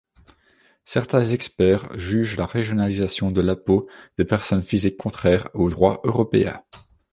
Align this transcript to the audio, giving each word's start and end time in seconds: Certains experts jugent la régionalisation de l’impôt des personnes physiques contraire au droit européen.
Certains 0.83 1.27
experts 1.27 1.99
jugent 1.99 2.35
la 2.37 2.47
régionalisation 2.47 3.29
de 3.29 3.39
l’impôt 3.39 3.87
des 4.17 4.25
personnes 4.25 4.63
physiques 4.63 4.97
contraire 4.97 5.47
au 5.53 5.69
droit 5.69 6.01
européen. 6.03 6.59